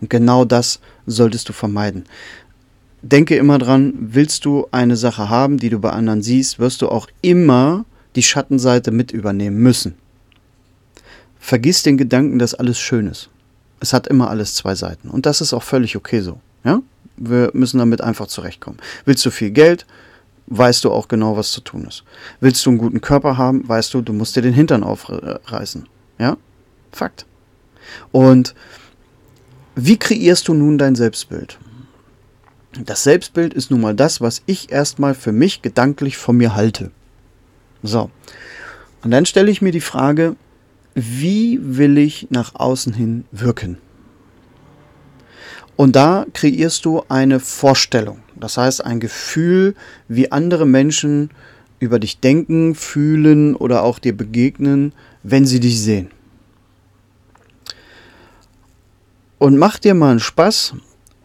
Und 0.01 0.11
genau 0.11 0.45
das 0.45 0.79
solltest 1.07 1.49
du 1.49 1.53
vermeiden. 1.53 2.05
Denke 3.03 3.37
immer 3.37 3.59
dran, 3.59 3.95
willst 3.99 4.45
du 4.45 4.67
eine 4.73 4.97
Sache 4.97 5.29
haben, 5.29 5.59
die 5.59 5.71
du 5.71 5.79
bei 5.79 5.91
anderen 5.91 6.23
siehst, 6.23 6.59
wirst 6.59 6.83
du 6.83 6.89
auch 6.89 7.07
immer 7.23 7.85
die 8.17 8.23
Schattenseite 8.23 8.91
mit 8.91 9.13
übernehmen 9.13 9.59
müssen. 9.59 9.95
Vergiss 11.39 11.83
den 11.83 11.97
Gedanken, 11.97 12.39
dass 12.39 12.55
alles 12.55 12.79
schön 12.79 13.07
ist. 13.07 13.31
Es 13.81 13.93
hat 13.93 14.09
immer 14.09 14.29
alles 14.29 14.55
zwei 14.55 14.75
Seiten. 14.75 15.09
Und 15.09 15.27
das 15.27 15.41
ist 15.41 15.53
auch 15.53 15.63
völlig 15.63 15.97
okay 15.97 16.21
so. 16.21 16.41
Ja? 16.65 16.83
Wir 17.17 17.51
müssen 17.53 17.79
damit 17.79 18.01
einfach 18.01 18.27
zurechtkommen. 18.27 18.79
Willst 19.05 19.25
du 19.25 19.31
viel 19.31 19.53
Geld, 19.53 19.87
weißt 20.49 20.85
du 20.85 20.91
auch 20.91 21.07
genau, 21.07 21.37
was 21.37 21.53
zu 21.53 21.61
tun 21.61 21.85
ist. 21.87 22.03
Willst 22.41 22.67
du 22.67 22.71
einen 22.71 22.79
guten 22.79 23.01
Körper 23.01 23.37
haben, 23.37 23.69
weißt 23.69 23.95
du, 23.95 24.01
du 24.03 24.13
musst 24.13 24.35
dir 24.35 24.43
den 24.43 24.55
Hintern 24.55 24.83
aufreißen. 24.83 25.87
Ja? 26.19 26.37
Fakt. 26.91 27.27
Und 28.11 28.55
wie 29.77 29.97
kreierst 29.97 30.49
du 30.49 30.55
nun 30.55 30.77
dein 30.79 30.97
Selbstbild? 30.97 31.59
Das 32.73 33.03
Selbstbild 33.03 33.55
ist 33.55 33.71
nun 33.71 33.81
mal 33.81 33.95
das, 33.95 34.21
was 34.21 34.43
ich 34.47 34.71
erstmal 34.71 35.15
für 35.15 35.33
mich 35.33 35.63
gedanklich 35.63 36.17
von 36.17 36.37
mir 36.37 36.55
halte. 36.55 36.91
So. 37.83 38.11
Und 39.03 39.11
dann 39.11 39.27
stelle 39.27 39.51
ich 39.51 39.63
mir 39.63 39.73
die 39.73 39.81
Frage, 39.81 40.37
wie 40.95 41.59
will 41.63 41.99
ich 41.99 42.29
nach 42.31 42.55
außen 42.55 42.93
hin 42.93 43.25
wirken? 43.31 43.79
Und 45.77 45.95
da 45.95 46.27
kreierst 46.35 46.85
du 46.85 47.05
eine 47.09 47.39
Vorstellung, 47.39 48.19
das 48.35 48.57
heißt 48.57 48.85
ein 48.85 48.99
Gefühl, 48.99 49.77
wie 50.09 50.33
andere 50.33 50.67
Menschen 50.67 51.31
über 51.79 52.01
dich 52.01 52.19
denken, 52.19 52.75
fühlen 52.75 53.55
oder 53.55 53.85
auch 53.85 54.01
dir 54.01 54.17
begegnen, 54.17 54.93
wenn 55.23 55.47
sie 55.47 55.61
dich 55.61 55.81
sehen. 55.81 56.11
Und 59.39 59.57
mach 59.57 59.79
dir 59.79 59.95
mal 59.95 60.11
einen 60.11 60.21
Spaß, 60.21 60.75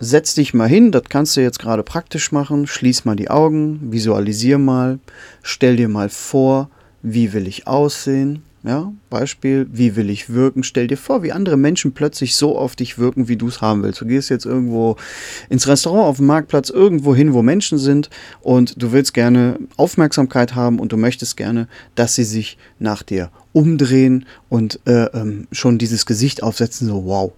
setz 0.04 0.36
dich 0.36 0.54
mal 0.54 0.68
hin, 0.68 0.92
das 0.92 1.04
kannst 1.10 1.36
du 1.36 1.42
jetzt 1.42 1.60
gerade 1.60 1.84
praktisch 1.84 2.32
machen, 2.32 2.68
schließ 2.68 3.06
mal 3.06 3.16
die 3.16 3.30
Augen, 3.30 3.92
visualisier 3.92 4.58
mal, 4.58 5.00
stell 5.42 5.76
dir 5.76 5.90
mal 5.90 6.10
vor, 6.10 6.70
wie 7.02 7.34
will 7.34 7.48
ich 7.48 7.68
aussehen, 7.68 8.44
ja, 8.66 8.94
Beispiel, 9.10 9.68
wie 9.74 9.98
will 9.98 10.10
ich 10.10 10.30
wirken? 10.30 10.64
Stell 10.64 10.88
dir 10.88 10.96
vor, 10.96 11.22
wie 11.22 11.34
andere 11.34 11.58
Menschen 11.58 11.92
plötzlich 11.92 12.38
so 12.38 12.58
auf 12.58 12.78
dich 12.78 12.98
wirken, 12.98 13.28
wie 13.28 13.36
du 13.36 13.50
es 13.50 13.60
haben 13.60 13.84
willst. 13.84 14.00
Du 14.00 14.06
gehst 14.06 14.30
jetzt 14.30 14.46
irgendwo 14.46 14.96
ins 15.50 15.68
Restaurant, 15.68 16.06
auf 16.06 16.18
dem 16.18 16.28
Marktplatz, 16.28 16.70
irgendwo 16.70 17.14
hin, 17.14 17.34
wo 17.34 17.42
Menschen 17.42 17.78
sind 17.78 18.10
und 18.42 18.82
du 18.82 18.94
willst 18.94 19.14
gerne 19.14 19.60
Aufmerksamkeit 19.76 20.56
haben 20.56 20.80
und 20.80 20.94
du 20.94 20.98
möchtest 20.98 21.36
gerne, 21.36 21.68
dass 21.96 22.16
sie 22.16 22.24
sich 22.24 22.58
nach 22.80 23.04
dir 23.04 23.32
umdrehen 23.52 24.26
und 24.48 24.80
äh, 24.86 25.08
ähm, 25.08 25.48
schon 25.52 25.78
dieses 25.78 26.06
Gesicht 26.06 26.42
aufsetzen, 26.42 26.88
so 26.88 27.04
wow. 27.04 27.34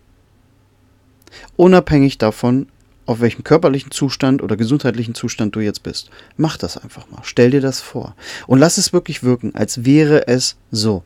Unabhängig 1.56 2.18
davon, 2.18 2.68
auf 3.06 3.20
welchem 3.20 3.44
körperlichen 3.44 3.92
Zustand 3.92 4.42
oder 4.42 4.58
gesundheitlichen 4.58 5.16
Zustand 5.16 5.56
du 5.56 5.60
jetzt 5.60 5.84
bist. 5.84 6.10
Mach 6.38 6.58
das 6.58 6.78
einfach 6.78 7.10
mal. 7.10 7.22
Stell 7.24 7.52
dir 7.52 7.62
das 7.62 7.80
vor. 7.80 8.16
Und 8.48 8.60
lass 8.60 8.78
es 8.78 8.94
wirklich 8.94 9.24
wirken, 9.24 9.54
als 9.54 9.86
wäre 9.86 10.28
es 10.28 10.58
so. 10.72 11.04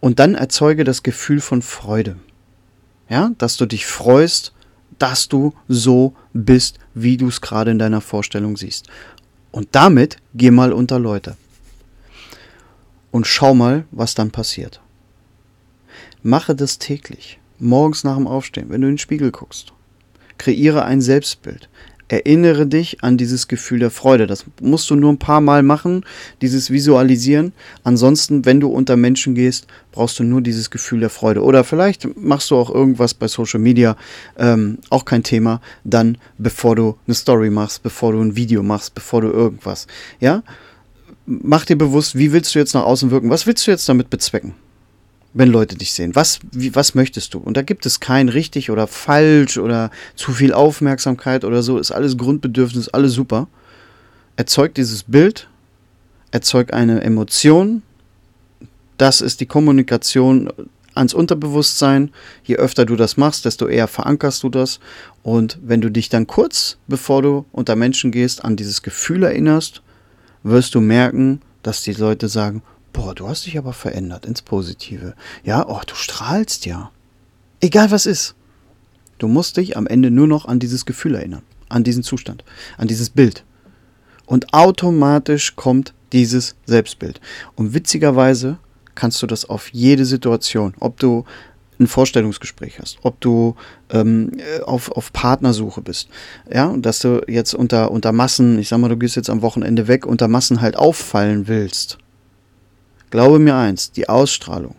Und 0.00 0.18
dann 0.18 0.34
erzeuge 0.34 0.84
das 0.84 1.02
Gefühl 1.02 1.40
von 1.40 1.62
Freude. 1.62 2.16
Ja, 3.08 3.32
dass 3.38 3.56
du 3.56 3.66
dich 3.66 3.86
freust, 3.86 4.52
dass 4.98 5.28
du 5.28 5.54
so 5.68 6.14
bist, 6.32 6.78
wie 6.94 7.16
du 7.16 7.28
es 7.28 7.40
gerade 7.40 7.70
in 7.70 7.78
deiner 7.78 8.00
Vorstellung 8.00 8.56
siehst. 8.56 8.88
Und 9.50 9.68
damit 9.72 10.18
geh 10.34 10.50
mal 10.50 10.72
unter 10.72 10.98
Leute. 10.98 11.36
Und 13.10 13.26
schau 13.26 13.54
mal, 13.54 13.84
was 13.90 14.14
dann 14.14 14.30
passiert. 14.30 14.80
Mache 16.26 16.54
das 16.54 16.78
täglich 16.78 17.38
morgens 17.58 18.02
nach 18.02 18.16
dem 18.16 18.26
Aufstehen, 18.26 18.70
wenn 18.70 18.80
du 18.80 18.86
in 18.86 18.94
den 18.94 18.98
Spiegel 18.98 19.30
guckst. 19.30 19.74
Kreiere 20.38 20.86
ein 20.86 21.02
Selbstbild. 21.02 21.68
Erinnere 22.08 22.66
dich 22.66 23.04
an 23.04 23.18
dieses 23.18 23.46
Gefühl 23.46 23.78
der 23.78 23.90
Freude. 23.90 24.26
Das 24.26 24.46
musst 24.62 24.88
du 24.88 24.94
nur 24.94 25.12
ein 25.12 25.18
paar 25.18 25.42
Mal 25.42 25.62
machen, 25.62 26.02
dieses 26.40 26.70
Visualisieren. 26.70 27.52
Ansonsten, 27.82 28.46
wenn 28.46 28.58
du 28.58 28.68
unter 28.68 28.96
Menschen 28.96 29.34
gehst, 29.34 29.66
brauchst 29.92 30.18
du 30.18 30.24
nur 30.24 30.40
dieses 30.40 30.70
Gefühl 30.70 31.00
der 31.00 31.10
Freude. 31.10 31.42
Oder 31.42 31.62
vielleicht 31.62 32.16
machst 32.16 32.50
du 32.50 32.56
auch 32.56 32.74
irgendwas 32.74 33.12
bei 33.12 33.28
Social 33.28 33.60
Media, 33.60 33.94
ähm, 34.38 34.78
auch 34.88 35.04
kein 35.04 35.24
Thema, 35.24 35.60
dann 35.84 36.16
bevor 36.38 36.74
du 36.74 36.96
eine 37.06 37.14
Story 37.14 37.50
machst, 37.50 37.82
bevor 37.82 38.12
du 38.12 38.20
ein 38.22 38.34
Video 38.34 38.62
machst, 38.62 38.94
bevor 38.94 39.20
du 39.20 39.28
irgendwas. 39.28 39.86
Ja? 40.20 40.42
Mach 41.26 41.66
dir 41.66 41.76
bewusst, 41.76 42.16
wie 42.16 42.32
willst 42.32 42.54
du 42.54 42.60
jetzt 42.60 42.72
nach 42.72 42.84
außen 42.84 43.10
wirken? 43.10 43.28
Was 43.28 43.46
willst 43.46 43.66
du 43.66 43.70
jetzt 43.70 43.86
damit 43.90 44.08
bezwecken? 44.08 44.54
Wenn 45.34 45.50
Leute 45.50 45.76
dich 45.76 45.92
sehen? 45.92 46.14
Was, 46.14 46.38
wie, 46.52 46.74
was 46.74 46.94
möchtest 46.94 47.34
du? 47.34 47.38
Und 47.38 47.56
da 47.56 47.62
gibt 47.62 47.84
es 47.86 48.00
kein 48.00 48.28
richtig 48.28 48.70
oder 48.70 48.86
falsch 48.86 49.58
oder 49.58 49.90
zu 50.14 50.32
viel 50.32 50.54
Aufmerksamkeit 50.54 51.44
oder 51.44 51.62
so. 51.62 51.76
Ist 51.76 51.90
alles 51.90 52.16
Grundbedürfnis, 52.16 52.88
alles 52.88 53.12
super. 53.12 53.48
Erzeugt 54.36 54.76
dieses 54.76 55.02
Bild, 55.02 55.48
erzeugt 56.30 56.72
eine 56.72 57.02
Emotion. 57.02 57.82
Das 58.96 59.20
ist 59.20 59.40
die 59.40 59.46
Kommunikation 59.46 60.50
ans 60.94 61.14
Unterbewusstsein. 61.14 62.10
Je 62.44 62.56
öfter 62.56 62.86
du 62.86 62.94
das 62.94 63.16
machst, 63.16 63.44
desto 63.44 63.66
eher 63.66 63.88
verankerst 63.88 64.44
du 64.44 64.48
das. 64.48 64.78
Und 65.24 65.58
wenn 65.62 65.80
du 65.80 65.90
dich 65.90 66.08
dann 66.08 66.28
kurz, 66.28 66.78
bevor 66.86 67.22
du 67.22 67.44
unter 67.50 67.74
Menschen 67.74 68.12
gehst, 68.12 68.44
an 68.44 68.54
dieses 68.54 68.82
Gefühl 68.82 69.24
erinnerst, 69.24 69.82
wirst 70.44 70.76
du 70.76 70.80
merken, 70.80 71.40
dass 71.64 71.82
die 71.82 71.92
Leute 71.92 72.28
sagen, 72.28 72.62
boah, 72.94 73.14
du 73.14 73.28
hast 73.28 73.44
dich 73.44 73.58
aber 73.58 73.74
verändert 73.74 74.24
ins 74.24 74.40
Positive. 74.40 75.14
Ja, 75.44 75.68
oh, 75.68 75.80
du 75.86 75.94
strahlst 75.94 76.64
ja. 76.64 76.90
Egal 77.60 77.90
was 77.90 78.06
ist. 78.06 78.34
Du 79.18 79.28
musst 79.28 79.58
dich 79.58 79.76
am 79.76 79.86
Ende 79.86 80.10
nur 80.10 80.26
noch 80.26 80.46
an 80.46 80.58
dieses 80.58 80.86
Gefühl 80.86 81.14
erinnern, 81.14 81.42
an 81.68 81.84
diesen 81.84 82.02
Zustand, 82.02 82.44
an 82.78 82.88
dieses 82.88 83.10
Bild. 83.10 83.44
Und 84.24 84.54
automatisch 84.54 85.54
kommt 85.56 85.92
dieses 86.12 86.56
Selbstbild. 86.64 87.20
Und 87.56 87.74
witzigerweise 87.74 88.58
kannst 88.94 89.20
du 89.22 89.26
das 89.26 89.44
auf 89.44 89.68
jede 89.72 90.06
Situation, 90.06 90.74
ob 90.80 90.98
du 90.98 91.24
ein 91.80 91.88
Vorstellungsgespräch 91.88 92.78
hast, 92.78 92.98
ob 93.02 93.20
du 93.20 93.56
ähm, 93.90 94.30
auf, 94.64 94.92
auf 94.92 95.12
Partnersuche 95.12 95.80
bist, 95.80 96.08
ja, 96.48 96.66
und 96.66 96.86
dass 96.86 97.00
du 97.00 97.20
jetzt 97.26 97.52
unter, 97.52 97.90
unter 97.90 98.12
Massen, 98.12 98.60
ich 98.60 98.68
sag 98.68 98.78
mal, 98.78 98.88
du 98.88 98.96
gehst 98.96 99.16
jetzt 99.16 99.28
am 99.28 99.42
Wochenende 99.42 99.88
weg, 99.88 100.06
unter 100.06 100.28
Massen 100.28 100.60
halt 100.60 100.76
auffallen 100.76 101.48
willst, 101.48 101.98
Glaube 103.14 103.38
mir 103.38 103.54
eins, 103.54 103.92
die 103.92 104.08
Ausstrahlung, 104.08 104.74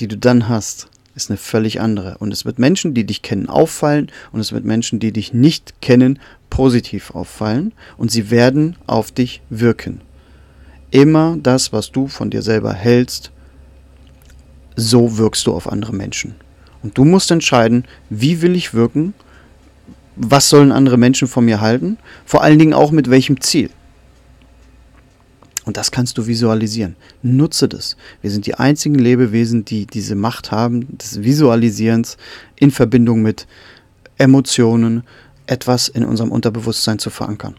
die 0.00 0.08
du 0.08 0.18
dann 0.18 0.48
hast, 0.48 0.88
ist 1.14 1.30
eine 1.30 1.36
völlig 1.36 1.80
andere. 1.80 2.18
Und 2.18 2.32
es 2.32 2.44
wird 2.44 2.58
Menschen, 2.58 2.94
die 2.94 3.04
dich 3.04 3.22
kennen, 3.22 3.48
auffallen 3.48 4.10
und 4.32 4.40
es 4.40 4.50
wird 4.50 4.64
Menschen, 4.64 4.98
die 4.98 5.12
dich 5.12 5.32
nicht 5.32 5.80
kennen, 5.80 6.18
positiv 6.50 7.12
auffallen 7.12 7.72
und 7.96 8.10
sie 8.10 8.32
werden 8.32 8.74
auf 8.88 9.12
dich 9.12 9.40
wirken. 9.50 10.00
Immer 10.90 11.36
das, 11.40 11.72
was 11.72 11.92
du 11.92 12.08
von 12.08 12.28
dir 12.28 12.42
selber 12.42 12.72
hältst, 12.72 13.30
so 14.74 15.16
wirkst 15.16 15.46
du 15.46 15.54
auf 15.54 15.70
andere 15.70 15.92
Menschen. 15.92 16.34
Und 16.82 16.98
du 16.98 17.04
musst 17.04 17.30
entscheiden, 17.30 17.84
wie 18.10 18.42
will 18.42 18.56
ich 18.56 18.74
wirken, 18.74 19.14
was 20.16 20.48
sollen 20.48 20.72
andere 20.72 20.96
Menschen 20.96 21.28
von 21.28 21.44
mir 21.44 21.60
halten, 21.60 21.98
vor 22.26 22.42
allen 22.42 22.58
Dingen 22.58 22.74
auch 22.74 22.90
mit 22.90 23.10
welchem 23.10 23.40
Ziel. 23.40 23.70
Und 25.64 25.76
das 25.76 25.90
kannst 25.90 26.18
du 26.18 26.26
visualisieren. 26.26 26.96
Nutze 27.22 27.68
das. 27.68 27.96
Wir 28.20 28.30
sind 28.30 28.46
die 28.46 28.54
einzigen 28.54 28.96
Lebewesen, 28.96 29.64
die 29.64 29.86
diese 29.86 30.14
Macht 30.14 30.50
haben, 30.50 30.98
des 30.98 31.22
Visualisierens 31.22 32.16
in 32.56 32.70
Verbindung 32.70 33.22
mit 33.22 33.46
Emotionen, 34.18 35.04
etwas 35.46 35.88
in 35.88 36.04
unserem 36.04 36.32
Unterbewusstsein 36.32 36.98
zu 36.98 37.10
verankern. 37.10 37.56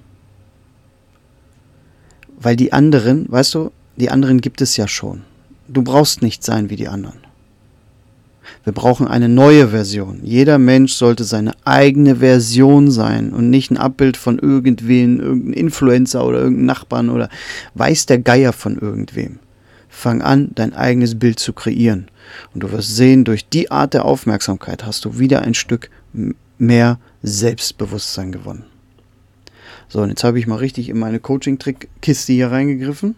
Weil 2.39 2.55
die 2.55 2.73
anderen, 2.73 3.31
weißt 3.31 3.55
du, 3.55 3.71
die 3.95 4.09
anderen 4.09 4.41
gibt 4.41 4.61
es 4.61 4.77
ja 4.77 4.87
schon. 4.87 5.23
Du 5.67 5.81
brauchst 5.81 6.21
nicht 6.21 6.43
sein 6.43 6.69
wie 6.69 6.75
die 6.75 6.87
anderen. 6.87 7.24
Wir 8.63 8.73
brauchen 8.73 9.07
eine 9.07 9.29
neue 9.29 9.69
Version. 9.69 10.19
Jeder 10.23 10.57
Mensch 10.57 10.93
sollte 10.93 11.23
seine 11.23 11.53
eigene 11.65 12.17
Version 12.17 12.91
sein 12.91 13.31
und 13.31 13.49
nicht 13.49 13.71
ein 13.71 13.77
Abbild 13.77 14.17
von 14.17 14.39
irgendwem, 14.39 15.19
irgendein 15.19 15.53
Influencer 15.53 16.25
oder 16.25 16.39
irgendein 16.39 16.65
Nachbarn 16.65 17.09
oder 17.09 17.29
weiß 17.75 18.05
der 18.05 18.19
Geier 18.19 18.53
von 18.53 18.77
irgendwem. 18.77 19.39
Fang 19.89 20.21
an, 20.21 20.51
dein 20.55 20.73
eigenes 20.73 21.17
Bild 21.17 21.39
zu 21.39 21.53
kreieren. 21.53 22.07
Und 22.53 22.63
du 22.63 22.71
wirst 22.71 22.95
sehen, 22.95 23.23
durch 23.23 23.47
die 23.47 23.71
Art 23.71 23.93
der 23.93 24.05
Aufmerksamkeit 24.05 24.85
hast 24.85 25.05
du 25.05 25.19
wieder 25.19 25.41
ein 25.41 25.53
Stück 25.53 25.89
mehr 26.57 26.99
Selbstbewusstsein 27.23 28.31
gewonnen. 28.31 28.65
So, 29.87 30.01
und 30.01 30.09
jetzt 30.09 30.23
habe 30.23 30.39
ich 30.39 30.47
mal 30.47 30.57
richtig 30.57 30.89
in 30.89 30.97
meine 30.97 31.19
Coaching-Trick-Kiste 31.19 32.33
hier 32.33 32.51
reingegriffen. 32.51 33.15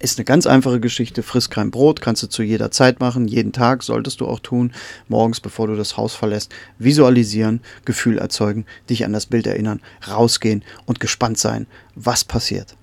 Ist 0.00 0.18
eine 0.18 0.24
ganz 0.24 0.46
einfache 0.46 0.80
Geschichte. 0.80 1.22
Friss 1.22 1.50
kein 1.50 1.70
Brot, 1.70 2.00
kannst 2.00 2.22
du 2.22 2.26
zu 2.26 2.42
jeder 2.42 2.70
Zeit 2.70 3.00
machen. 3.00 3.28
Jeden 3.28 3.52
Tag 3.52 3.82
solltest 3.82 4.20
du 4.20 4.26
auch 4.26 4.40
tun. 4.40 4.72
Morgens, 5.08 5.40
bevor 5.40 5.66
du 5.66 5.76
das 5.76 5.96
Haus 5.96 6.14
verlässt, 6.14 6.52
visualisieren, 6.78 7.60
Gefühl 7.84 8.18
erzeugen, 8.18 8.66
dich 8.90 9.04
an 9.04 9.12
das 9.12 9.26
Bild 9.26 9.46
erinnern, 9.46 9.80
rausgehen 10.08 10.64
und 10.86 11.00
gespannt 11.00 11.38
sein, 11.38 11.66
was 11.94 12.24
passiert. 12.24 12.76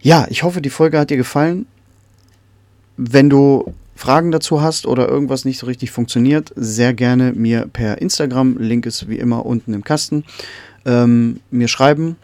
Ja, 0.00 0.26
ich 0.30 0.42
hoffe, 0.42 0.62
die 0.62 0.70
Folge 0.70 0.98
hat 0.98 1.10
dir 1.10 1.16
gefallen. 1.16 1.66
Wenn 2.96 3.28
du 3.28 3.74
Fragen 3.96 4.30
dazu 4.30 4.60
hast 4.60 4.86
oder 4.86 5.08
irgendwas 5.08 5.44
nicht 5.44 5.58
so 5.58 5.66
richtig 5.66 5.90
funktioniert, 5.90 6.52
sehr 6.54 6.94
gerne 6.94 7.32
mir 7.32 7.66
per 7.72 8.00
Instagram, 8.00 8.58
Link 8.58 8.86
ist 8.86 9.08
wie 9.08 9.18
immer 9.18 9.44
unten 9.46 9.74
im 9.74 9.84
Kasten, 9.84 10.24
ähm, 10.84 11.40
mir 11.50 11.68
schreiben 11.68 12.16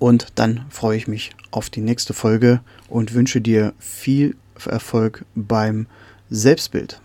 und 0.00 0.32
dann 0.34 0.64
freue 0.70 0.96
ich 0.96 1.06
mich 1.06 1.30
auf 1.52 1.70
die 1.70 1.82
nächste 1.82 2.14
Folge 2.14 2.60
und 2.88 3.14
wünsche 3.14 3.40
dir 3.40 3.74
viel 3.78 4.34
Erfolg 4.66 5.24
beim 5.36 5.86
Selbstbild. 6.30 7.00